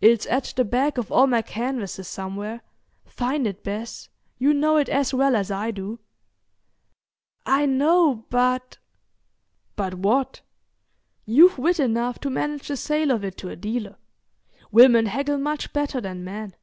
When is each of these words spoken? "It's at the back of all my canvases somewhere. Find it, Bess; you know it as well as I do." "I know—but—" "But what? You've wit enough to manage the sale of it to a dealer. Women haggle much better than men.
"It's 0.00 0.26
at 0.26 0.52
the 0.56 0.64
back 0.64 0.98
of 0.98 1.12
all 1.12 1.28
my 1.28 1.40
canvases 1.40 2.08
somewhere. 2.08 2.62
Find 3.04 3.46
it, 3.46 3.62
Bess; 3.62 4.08
you 4.38 4.52
know 4.52 4.76
it 4.76 4.88
as 4.88 5.14
well 5.14 5.36
as 5.36 5.52
I 5.52 5.70
do." 5.70 6.00
"I 7.46 7.64
know—but—" 7.64 8.78
"But 9.76 9.94
what? 9.94 10.40
You've 11.26 11.58
wit 11.58 11.78
enough 11.78 12.18
to 12.22 12.28
manage 12.30 12.66
the 12.66 12.76
sale 12.76 13.12
of 13.12 13.22
it 13.22 13.36
to 13.36 13.50
a 13.50 13.54
dealer. 13.54 13.98
Women 14.72 15.06
haggle 15.06 15.38
much 15.38 15.72
better 15.72 16.00
than 16.00 16.24
men. 16.24 16.56